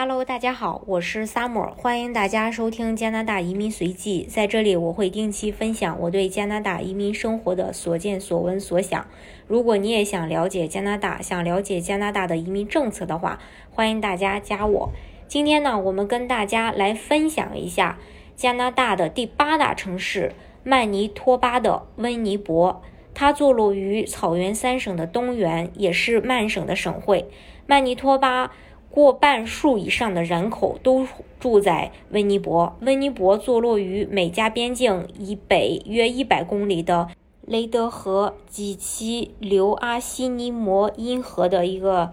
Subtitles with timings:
[0.00, 4.22] Hello，大家好，我是 Summer，欢迎大家收听加拿大移民随记。
[4.22, 9.08] 在这里，我会定期分享我对加拿大移民生活的所见所闻所想。
[9.48, 13.40] 如果你也想了解加拿大，想了解加拿大的移民政策的话，
[13.72, 14.90] 欢迎大家加我。
[15.26, 17.98] 今天呢，我们跟大家来分享一下
[18.36, 22.80] 加拿大的第八大城市曼尼托巴的温尼伯。
[23.14, 27.28] 它坐落于草原三省的东缘，也是曼省的省会。
[27.66, 28.52] 曼尼托巴。
[28.90, 31.06] 过半数以上的人口都
[31.38, 32.76] 住在温尼伯。
[32.80, 37.08] 温尼伯坐落于美加边境以北约一百公里的
[37.42, 42.12] 雷德河及其流阿西尼摩因河的一个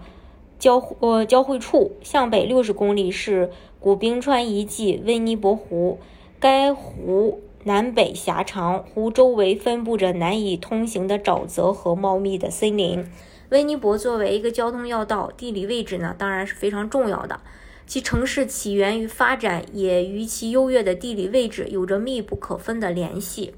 [0.58, 1.92] 交呃交汇处。
[2.02, 5.98] 向北六十公里是古冰川遗迹温尼伯湖。
[6.38, 13.06] 该湖南北狭长，湖周围分布着难以通行的沼泽和茂密的森林。
[13.50, 17.40] 温尼伯作为一个交通要道，地理位置呢当然是非常重要的。
[17.86, 23.54] 其城市起源与发展也与其优越的地理位置有着密不可分的联系。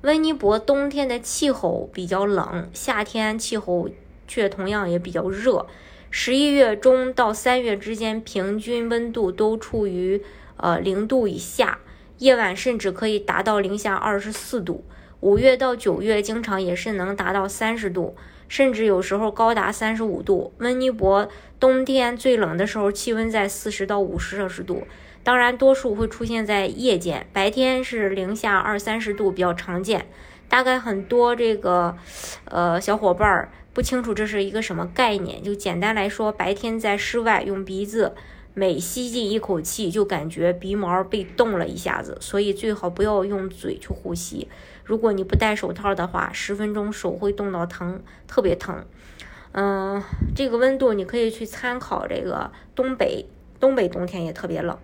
[0.00, 3.90] 温尼伯冬天的气候比较冷，夏天气候
[4.26, 5.66] 却同样也比较热。
[6.10, 10.22] 十一月中到三月之间，平均温度都处于
[10.56, 11.80] 呃零度以下，
[12.18, 14.84] 夜晚甚至可以达到零下二十四度。
[15.20, 18.16] 五月到九月，经常也是能达到三十度。
[18.48, 20.52] 甚至有时候高达三十五度。
[20.58, 24.86] 温尼伯冬天最冷的时候，气温在四十到五十摄氏度。
[25.22, 30.06] 当然，多数会出现在夜间，白天是零下二三十度比较常见。
[30.48, 31.96] 大概很多这个
[32.44, 35.42] 呃小伙伴儿不清楚这是一个什么概念。
[35.42, 38.14] 就简单来说，白天在室外用鼻子
[38.54, 44.46] 每吸进一口气，就感觉鼻毛被冻了一下子，所以最好不要用嘴去呼吸。
[44.86, 48.86] 如果你不戴手套的话，十分钟手会冻到疼，特别疼。
[49.50, 50.00] 嗯，
[50.36, 53.26] 这个温度你可以去参考这个东北，
[53.58, 54.78] 东北冬天也特别冷。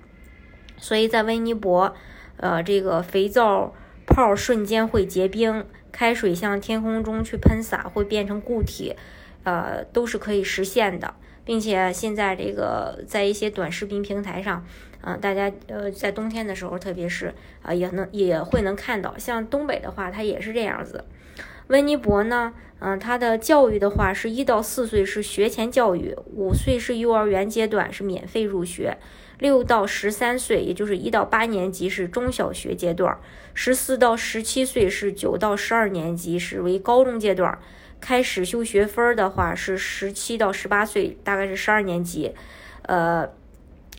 [0.76, 1.94] 所以在温尼伯，
[2.38, 3.72] 呃，这个肥皂
[4.04, 8.96] 泡瞬间会结冰，开水向天空中去喷洒会变成固体，
[9.44, 11.14] 呃，都是可以实现的。
[11.44, 14.64] 并且现在这个在一些短视频平台上。
[15.02, 21.04] 啊，大家呃，在冬天的时候，特别是啊，也能也会能看到，像东北的话，它也是这样子。
[21.66, 28.96] 温尼伯呢，嗯，它的教育的话，是一到四岁是学前教育，五岁是幼儿园阶段是免费入学，
[29.38, 33.18] 六到十三岁，也就是一到八年级是中小学阶段，
[33.54, 37.58] 十四到十七岁是九到十二年级是为高中阶段，
[38.00, 42.32] 开始修学分的话是十七到十八岁，大概是十二年级，
[42.82, 43.28] 呃。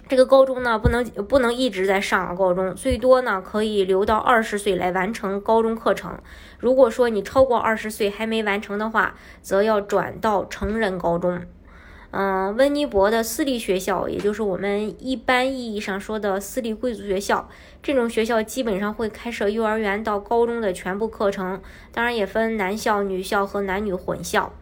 [0.09, 6.19] 这个高中呢，不能不能一直在上高中，最多呢可以留到二十岁来完成高中课程。
[6.59, 11.41] 如果说你超过二十岁还没完成的话，则要转到成人高中。
[12.11, 17.49] 嗯，温尼伯的私立学校，也就是我们一般意义上说的私立贵族学校，
[17.81, 21.59] 这种学校基本上会开设幼儿园到高中的全部课程，
[21.91, 24.53] 当然也分男校、女校和男女混校，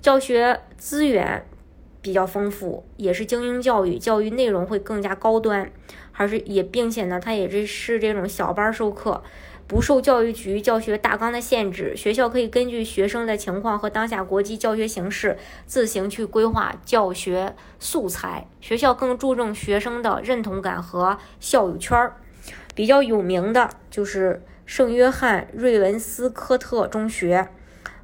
[0.00, 1.44] 教学资源。
[2.04, 5.72] 比较丰富，也是精英教育，教育内容会更加高端，
[6.12, 9.22] 还是也，并且呢，它也是是这种小班授课，
[9.66, 11.96] 不受教育局教学大纲的限制。
[11.96, 18.46] 学校可以根据学生的情况和当下国际教学形势，自行去规划教学素材。
[18.60, 22.16] 学校更注重学生的认同感和校友圈儿。
[22.74, 27.48] 比较有名的就是圣约翰瑞文斯科特中学，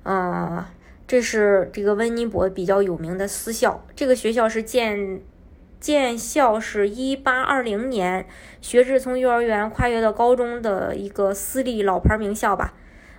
[0.05, 0.65] 嗯。
[1.10, 5.21] 这是这个温尼伯比较有名的私校，这个学校是建
[5.81, 8.25] 建校是一八二零年，
[8.60, 12.75] 学制从幼儿园跨越到高中的一个私立老牌名校吧。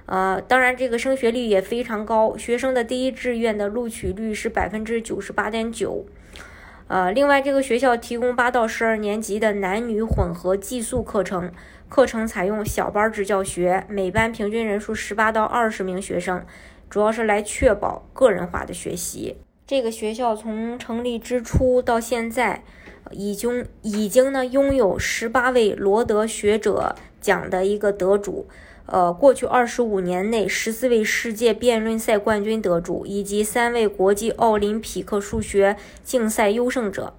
[0.06, 6.06] 呃，当然这个升学率也非常高，学生的第一志愿的录取率是百分之九十八点九。
[6.88, 11.52] 呃，另外这个学校提供八到十二年级的男女混合寄宿课程，
[11.90, 16.46] 课程采用小班制教学，每班平均人数十八到二十名学生。
[16.92, 19.38] 主要是来确保个人化的学习。
[19.66, 22.66] 这个学校从成立之初到现在，
[23.12, 28.46] 已经已经呢拥有十八位罗德学者奖的一个得主，
[28.88, 37.14] 呃，过去二十五年内十四位世界辩论赛冠军得主，以及三位国际奥林匹克数学竞赛优胜者。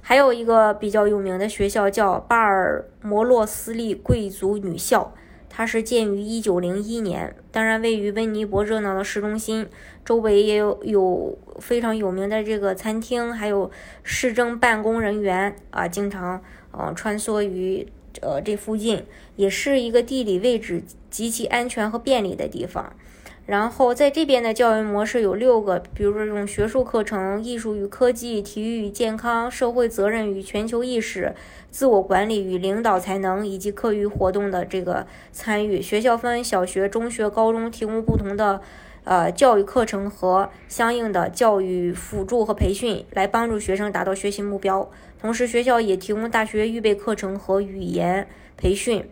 [0.00, 5.12] 还有一个比较有名的学校叫巴尔摩洛斯利贵族女校。
[5.54, 9.68] 它是建于一九零一年，当然位于温尼伯热闹的市中心，
[10.02, 13.70] 周围也有有非常有名的这个餐厅，还有
[14.02, 17.86] 市政办公人员啊，经常呃穿梭于
[18.22, 19.04] 呃这附近，
[19.36, 22.96] 也是一个地理位置极其安全和便利的地方。
[23.44, 31.34] 然后在这边的教育模式有六个，比如说这种学术课程、艺术与科技、体育与健康、社会责任与全球意识、
[31.68, 35.82] 自我管理与领导才能，以及课余活动的这个参与。
[35.82, 38.62] 学校分小学、中学、高中，提供不同的
[39.02, 44.88] 呃教育课程和相应的教育辅助和培训，来帮助学生达到学习目标。
[45.20, 49.04] 同时，学校也提供大学预备课程和语言培训。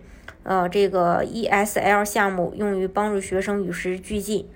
[0.50, 4.48] 呃，这个 ESL 项目用于帮助学生与时俱进。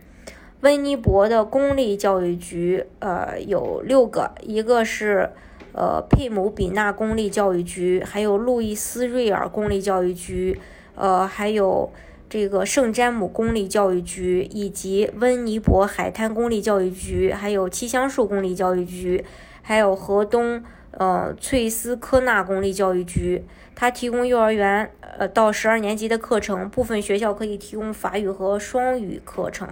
[0.60, 5.30] 温尼伯的公立教育局，呃，有六个，一个是
[5.72, 10.60] 呃佩姆比纳公立教育局，还有路易斯瑞尔公立教育局，
[10.96, 11.92] 呃，还有
[12.28, 19.24] 这个圣詹姆公立教育局，以及温尼伯海滩公立教育局，还有七香树公立教育局，
[19.62, 20.64] 还有河东
[20.98, 23.44] 呃翠斯科纳公立教育局。
[23.76, 29.68] 它提供幼儿园呃到十二年级的课程，部分学校可以提供法语和双语课程。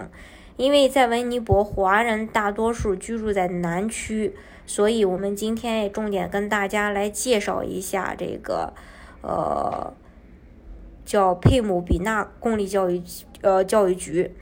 [0.57, 4.35] 因为在温尼伯，华人大多数居住在南区，
[4.67, 8.73] 所以我们今天也重点跟大家来介绍一下这个
[9.23, 9.95] 呃
[11.05, 13.03] 叫佩姆比纳公立教育
[13.41, 14.35] 呃教育局。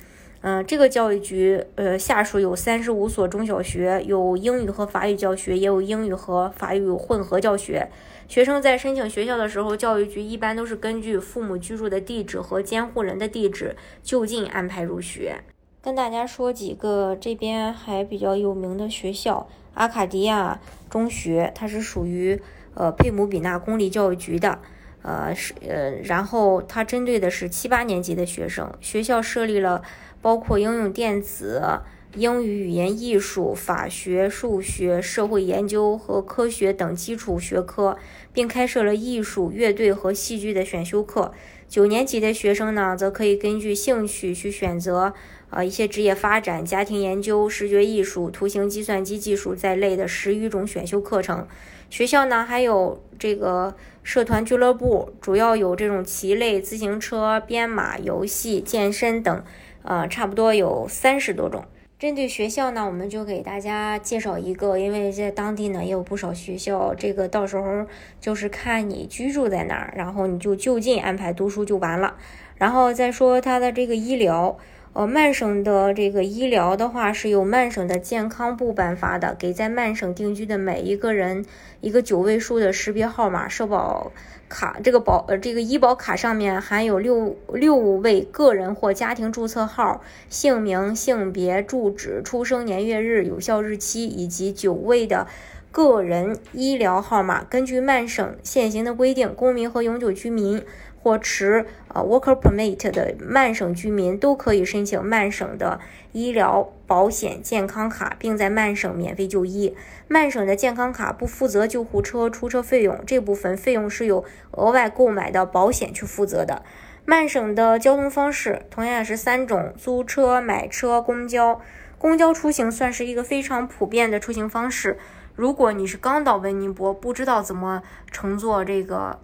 [0.43, 7.89] 嗯，这个教育局呃下属有三十五所中小学，有英语和法语教学，也有英语和法语混合教学。
[8.27, 15.43] 学生在申请学校的时候，教育局一般都是根据父母居住的地址和监护人的地址就近安排入学。
[15.83, 20.59] 跟大家说几个这边还比较有名的学校，阿卡迪亚
[20.89, 22.41] 中学，它是属于
[22.75, 24.59] 呃佩姆比纳公立教育局的，
[25.03, 28.73] 呃是呃，然后它针对的是七八年级的学生。
[28.81, 29.83] 学校设立了
[30.21, 31.81] 包括应用电子。
[32.17, 37.97] 英语、语言、艺术、法学、数学、社会研究和科学等基础学科，
[38.33, 41.33] 并开设了艺术、乐队和戏剧的选修课。
[41.69, 45.15] 九年级的学生呢，则可以根据兴趣去选择，
[45.51, 51.47] 呃，一些职业发展、家庭研究、视觉艺术、图形计算机技术在内的十余种选修课程。
[51.89, 59.45] 学校呢，还有这个社团俱乐部，主要有这种棋类、自行车、编码、游戏、健身等，
[59.83, 61.65] 呃，差不多有三十多种。
[61.99, 67.87] 针对学校呢，我们就给大家介绍一个，因为在当地呢也有不少学校，这个到时候
[68.21, 72.17] 就是看你居住在哪儿，然后你就就近安排读书就完了。
[72.57, 74.57] 然后再说它的这个医疗。
[74.93, 81.45] 呃，曼省的这个医疗的话，是由曼省的健康部颁发的，给在曼省定居的每一个人
[81.81, 83.49] 一个九位数的识别号码。
[83.49, 84.11] 社保
[84.49, 95.29] 卡这个保呃这个医保卡上面含有六六位个人或家庭注册号、姓名、性别、住址、出生年月日、有效日期以及九位的
[95.71, 97.45] 个人医疗号码。
[97.45, 100.61] 根据曼省现行的规定，公民和永久居民。
[101.03, 105.81] 或持呃 worker permit 的曼省居民都可以申请曼省的
[106.13, 109.75] 医疗保险健康卡，并在曼省免费就医。
[110.09, 116.63] 曼省的健康卡不负责救护车出车费用，这部分费用是由额外购买的保险去负责的。
[117.07, 121.61] 曼省的交通方式同样也是三种：租车、买车、公交。
[121.97, 124.99] 公交出行算是一个非常普遍的出行方式。
[125.35, 129.19] 如果你是刚到温尼伯，不知道怎么乘坐这个。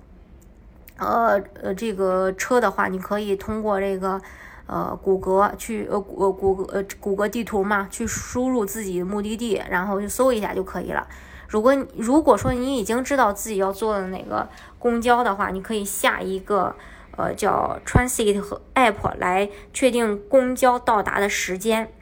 [0.98, 4.20] 呃呃，这个车的话，你可以通过这个
[4.66, 11.06] 呃谷歌去呃谷谷歌呃谷歌地图嘛，去输入自己的目的地，然后就搜一下就可以了。
[11.48, 14.48] 如果如果说你已经知道自己要坐的哪个
[14.78, 16.75] 公交的话，你可以下一个
[17.16, 21.92] 呃叫 Transit 和 App 来确定公交到达的时间。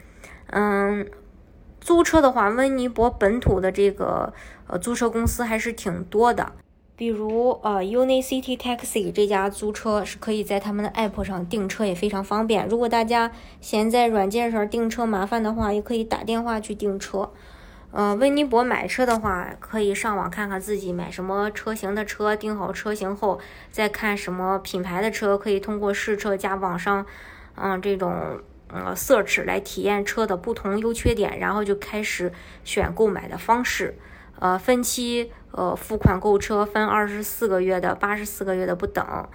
[0.47, 1.07] 嗯，
[1.81, 4.33] 租车的话，温尼伯本土的这个
[4.67, 6.53] 呃租车公司还是挺多的。
[6.97, 12.69] 比如，呃，Unicity Taxi 这家租车是可以在他们的 App 上订车，也非常方便。
[12.69, 17.33] 如果大家嫌在软件上订车麻烦的话，也可以打电话去订车。
[17.91, 23.41] 呃，温尼伯买车的话，可以上网看看自己买什么车型的车，订好车型后
[23.73, 27.05] 再看什么品牌的车，可以通过试车加网上，
[27.57, 32.33] 嗯，这种呃 search 来体验车的不同优缺点，然后就开始
[32.63, 33.99] 选购买的方式。
[34.39, 39.29] 呃，分期呃付款购车分二十四个月的、八十四个月的不等。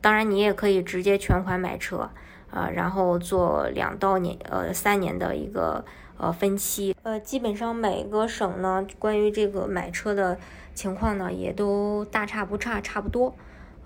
[0.00, 2.10] 当然，你也可以直接全款买车，
[2.50, 5.84] 呃，然后做两到年呃三年的一个
[6.16, 6.94] 呃分期。
[7.02, 10.38] 呃，基本上每个省呢，关于这个买车的
[10.74, 13.34] 情况呢，也都大差不差，差不多。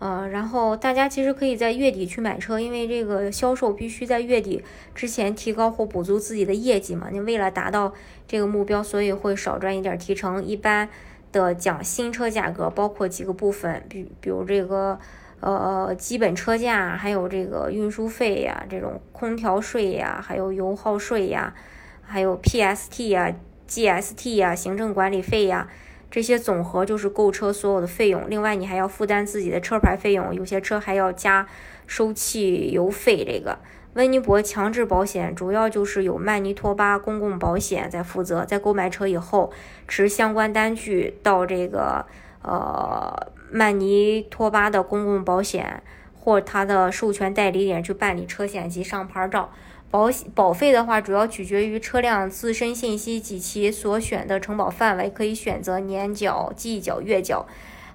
[0.00, 4.64] 呃，然后大家其实可以在月底去买车，因为这个销售必须在月底
[4.95, 7.09] 之前提高或补足自己的业绩嘛。
[7.12, 7.92] 你为了达到
[8.26, 10.42] 这个目标，所以会少赚一点提成。
[10.42, 10.88] 一般
[11.30, 14.99] 的讲新车价格包括几个部分，比比如这个
[15.40, 21.54] 呃，基本车价，还有这个运输费呀，这种空调税呀，还有油耗税呀，
[22.02, 23.35] 还有 PST 呀、
[23.69, 25.69] GST 呀、行政管理费呀，
[26.11, 28.29] 这些总和就是购车所有的费用。
[28.29, 31.47] 另外，你还要负担自己的车牌费用，有些车还要加
[31.87, 33.25] 收汽油费。
[33.25, 33.59] 这个
[33.95, 39.52] 温尼伯强制保险主要就是有曼尼托巴公共保险在负责，在购买车以后，
[39.87, 42.05] 持相关单据到这个
[42.43, 43.29] 呃。
[43.52, 45.83] 曼尼托巴的公共保险
[46.14, 49.50] 或他的授权代理点去办理车险及上牌照。
[49.90, 57.47] 保保费的话，主要取决于车辆自身信息及其所选的承保范围，可以选择年缴、季缴、月缴，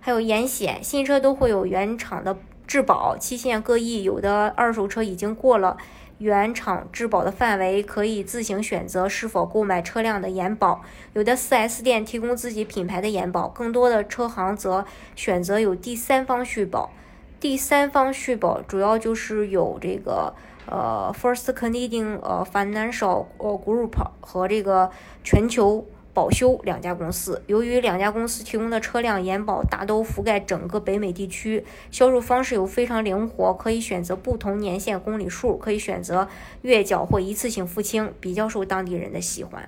[0.02, 0.84] 还有延险。
[0.84, 2.38] 新车都会有原厂的
[2.68, 4.04] 质保，期限各异。
[4.04, 5.78] 有的二手车已经过了。
[6.18, 16.90] 原厂质保的范围可以自行选择是否购买车辆的延保，有的 4S 店提供自己品牌的延保，更多的车行则选择有第三方续保。
[17.38, 20.34] 第三方续保主要就是有这个
[20.68, 24.90] 呃 First Canadian 呃 Financial 呃 Group 和这个
[25.24, 25.86] 全球。
[26.16, 36.30] 保修两家公司，由于两家公司提供的车辆延保大都覆盖整个北美地区，销售方式又非常灵活，可以选择不同年限公里数，可以选择
[36.62, 39.68] 月缴或一次性付清，比较受当地人的喜欢。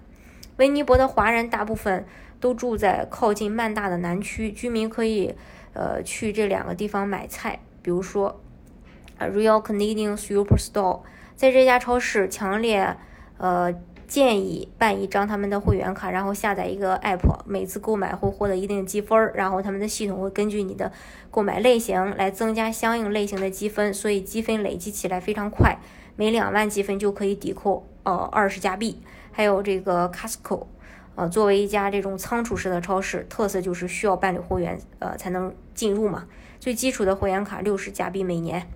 [0.56, 2.06] 温尼伯的华人大部分
[2.40, 5.36] 都住在靠近曼大的南区，居民可以
[5.74, 8.40] 呃去这两个地方买菜，比如说
[9.20, 11.02] Real Canadian Superstore，
[11.36, 12.96] 在这家超市强烈
[13.38, 13.74] 呃。
[14.08, 20.90] 建议办一张他们的会员卡，然后下载一个 app，每次购买会获得一定积分，然后他们的系统会根据你的
[21.30, 25.78] 购买类型来增加相应类型的积分，所以积分累积起来非常快，
[26.16, 29.02] 每两万积分就可以抵扣呃二十加币。
[29.34, 30.68] 还有这个 Costco，
[31.16, 36.24] 呃，作为一家这种仓储式的超市，特色就是需要办理会员呃才能进入嘛。
[36.62, 38.70] 最基础的会员卡六十加币每年，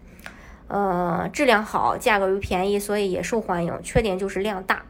[0.73, 3.77] 呃，质量好，价格又便宜，所以也受欢迎。
[3.83, 4.85] 缺点就是量大。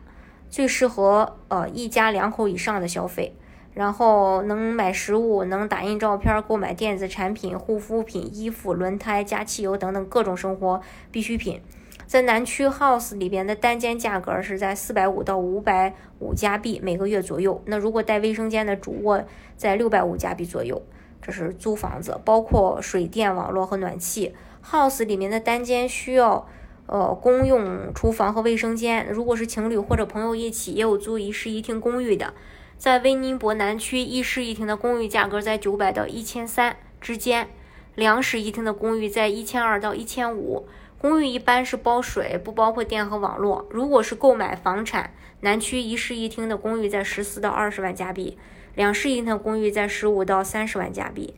[0.48, 3.34] 最适合呃一家两口以上的消费，
[3.74, 11.60] 然后能买食物，能打印照片，购买电子产品、护肤品、衣服、轮胎、加汽油等等各种生活必需品。
[12.06, 17.60] 在南区 House 里边的单间价格是在四百五到五百五加币每个月左右。
[17.66, 19.24] 那如果带卫生间的主卧
[19.58, 20.80] 在六百五加币左右。
[21.24, 24.34] 这是租房子，包括水电网络和暖气。
[24.63, 26.48] House 里面的单间需要。
[26.88, 32.34] 呃，公用厨房和卫生间，如果是情侣或者朋友一起，也有租一室一厅公寓的。
[32.77, 37.48] 在温尼伯南区，一室一厅的公寓价格在九百到一千三之间，
[37.96, 40.68] 两室一厅的公寓在一千二到一千五。
[40.98, 43.65] 公寓一般是包水，不包括电和网络。
[43.70, 48.38] 如果是购买房产，南区一室一厅的公寓在十四到二十万加币，
[48.75, 51.36] 两室一厅的公寓在十五到三十万加币。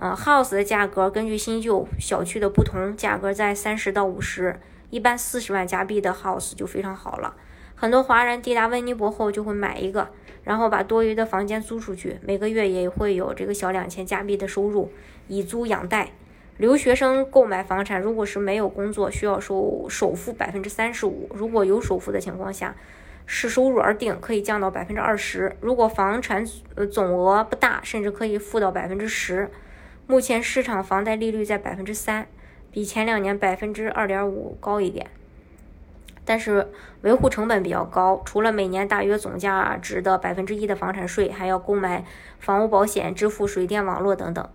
[0.00, 4.58] 呃，house 的价格根据新旧小区的不同，价格在三十到五十。
[4.88, 7.36] 一般四十万加币的 house 就非常好了。
[7.74, 10.08] 很多华人抵达温尼伯后就会买一个，
[10.42, 14.90] 然后把多余的房间租出去，每个月也会有这个小两千加币的收入，
[15.28, 16.12] 以租养贷。
[16.56, 22.74] 留学生购买房产，如果是没有工作，需要收首付百分之三十五；如果有首付的情况下，
[23.26, 25.54] 视收入而定，可以降到百分之二十。
[25.60, 26.42] 如果房产
[26.74, 29.50] 呃总额不大，甚至可以付到百分之十。
[30.10, 32.26] 目前市场房贷利率在百分之三。
[32.72, 35.08] 比前两年百分之二点五高一点，
[36.24, 36.68] 但是
[37.02, 38.20] 维护成本比较高。
[38.24, 42.04] 除了每年大约总价值的百分之一的房产税，还要购买
[42.40, 44.48] 房屋保险、支付水电网络等等。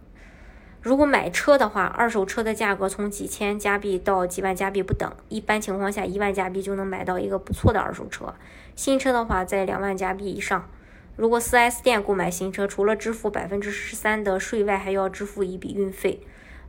[0.82, 5.10] 如果买车的话，二手车的价格从几千加币到几万加币不等。
[5.30, 8.34] 一般情况下，一万加币就能买到一个不错的二手车。
[8.76, 10.70] 新车的话，在两万加币以上。
[11.16, 16.22] 如果 4S 店购买新车，除了支付百分之十三的税外，还要支付一笔运费。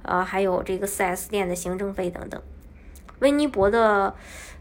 [0.02, 2.40] 啊，还有这个 4S 店的行政费等等。
[3.18, 4.14] 温尼伯的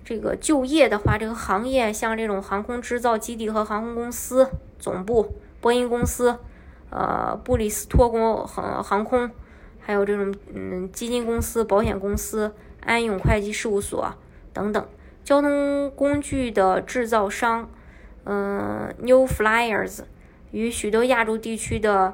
[0.04, 4.50] 这个就业的话，这个行业像这种航空制造基地和航空公司
[4.80, 6.39] 总部，波音公司，
[6.89, 9.30] 呃，布里斯托公航航空，
[9.80, 14.15] 还有这种嗯基金公司、保险公司、安永会计事务所
[14.51, 14.84] 等等。
[15.24, 17.70] 交通工具的制造商，
[18.25, 20.01] 嗯，New Flyers
[20.51, 22.13] 与许多亚洲地区的。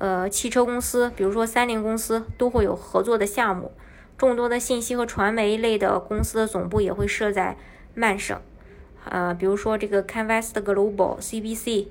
[0.00, 3.72] 呃，汽车公司，比如说三菱公司，都会有合作的项目。
[4.16, 7.56] 众多的信息和传媒类的公司的总部也会设在
[7.94, 8.40] 曼省。
[9.06, 11.86] 呃，比如说这个 Canvas Global CBC。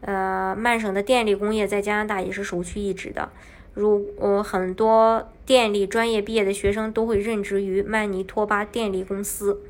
[0.00, 3.30] 呃，曼省的电力工业在加拿大也是首屈一指的。
[3.74, 9.60] 如呃，很多电力专业毕业的学生都会任职于曼尼托巴电力公司。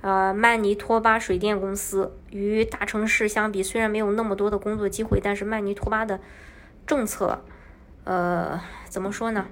[0.00, 6.20] 呃，曼尼托巴水电公司与大城市相比，虽然没有那么多的工作机会，但是曼尼托巴的。
[6.86, 7.44] 政策，
[8.04, 9.46] 呃，怎么说呢？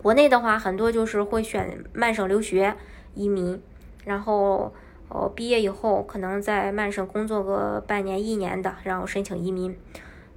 [0.00, 2.76] 国内的话，很多就是会选曼省留学
[3.14, 3.60] 移民，
[4.04, 4.72] 然后
[5.08, 9.76] 呃毕业以后可能在曼省工作个半年一年的，然后申请移民。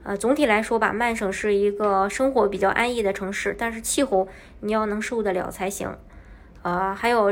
[0.02, 4.28] 呃，总体来说吧，曼省是一个生活比较安逸的城市，但是气候
[4.62, 5.96] 你要能受得了才行。
[6.64, 7.32] 啊，还有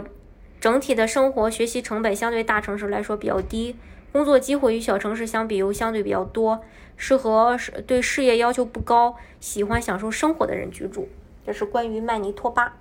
[0.60, 3.76] 整体的生活学习成本相对大城市来说比较低，
[4.12, 6.62] 工作机会与小城市相比又相对比较多，
[6.98, 11.08] 适合对事业要求不高、喜欢享受生活的人居住。
[11.46, 12.76] 这是关于曼尼托巴。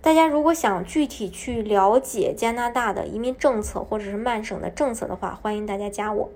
[0.00, 6.30] 大家如果想具体去了解加拿大的移民政策或者是曼省的政策的话，欢迎大家加我。